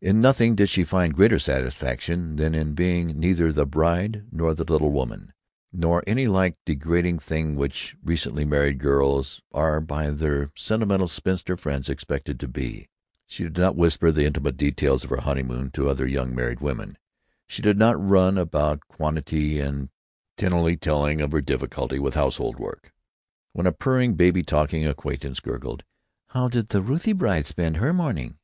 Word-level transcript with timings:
In 0.00 0.20
nothing 0.20 0.54
did 0.54 0.68
she 0.68 0.84
find 0.84 1.16
greater 1.16 1.40
satisfaction 1.40 2.36
than 2.36 2.54
in 2.54 2.74
being 2.76 3.18
neither 3.18 3.50
"the 3.52 3.66
bride" 3.66 4.22
nor 4.30 4.54
"the 4.54 4.62
little 4.62 4.92
woman" 4.92 5.32
nor 5.72 6.04
any 6.06 6.28
like 6.28 6.54
degrading 6.64 7.18
thing 7.18 7.56
which 7.56 7.96
recently 8.00 8.44
married 8.44 8.78
girls 8.78 9.42
are 9.50 9.80
by 9.80 10.10
their 10.12 10.52
sentimental 10.54 11.08
spinster 11.08 11.56
friends 11.56 11.88
expected 11.88 12.38
to 12.38 12.46
be. 12.46 12.86
She 13.26 13.42
did 13.42 13.58
not 13.58 13.74
whisper 13.74 14.12
the 14.12 14.24
intimate 14.26 14.56
details 14.56 15.02
of 15.02 15.10
her 15.10 15.22
honeymoon 15.22 15.72
to 15.72 15.88
other 15.88 16.06
young 16.06 16.32
married 16.32 16.60
women; 16.60 16.96
she 17.48 17.60
did 17.60 17.76
not 17.76 17.98
run 18.00 18.38
about 18.38 18.86
quaintly 18.86 19.58
and 19.58 19.88
tinily 20.36 20.76
telling 20.80 21.18
her 21.18 21.40
difficulties 21.40 21.98
with 21.98 22.14
household 22.14 22.60
work. 22.60 22.92
When 23.54 23.66
a 23.66 23.72
purring, 23.72 24.14
baby 24.14 24.44
talking 24.44 24.86
acquaintance 24.86 25.40
gurgled: 25.40 25.82
"How 26.28 26.46
did 26.46 26.68
the 26.68 26.80
Ruthie 26.80 27.12
bride 27.12 27.44
spend 27.44 27.78
her 27.78 27.92
morning? 27.92 28.36